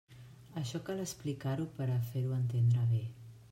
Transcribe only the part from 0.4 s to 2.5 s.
Això cal explicar-ho per a fer-ho